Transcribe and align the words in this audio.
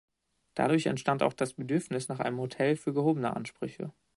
Dadurch 0.55 0.87
entstand 0.87 1.21
auch 1.21 1.33
das 1.33 1.53
Bedürfnis 1.53 2.07
nach 2.07 2.19
einem 2.19 2.39
Hotel 2.39 2.75
für 2.75 2.91
gehobene 2.91 3.35
Ansprüche. 3.35 3.93